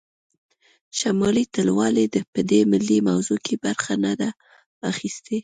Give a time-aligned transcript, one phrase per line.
[0.99, 4.29] شمالي ټلوالې په دې ملي موضوع کې برخه نه ده
[4.91, 5.37] اخیستې